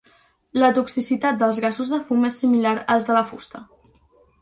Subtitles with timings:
[0.63, 3.67] La toxicitat dels gasos de fum és similar als de la fusta.